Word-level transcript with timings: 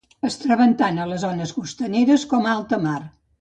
Es 0.27 0.37
troben 0.43 0.71
tant 0.79 0.97
a 1.03 1.05
les 1.11 1.21
zones 1.25 1.53
costaneres 1.59 2.25
com 2.33 2.49
a 2.51 2.55
alta 2.57 2.81
mar. 2.89 2.99